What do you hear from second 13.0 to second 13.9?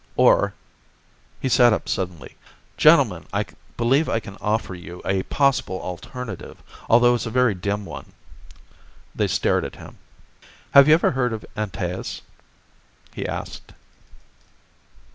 he asked.